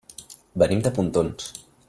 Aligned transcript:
Venim 0.63 0.81
de 0.87 0.93
Pontons. 0.97 1.53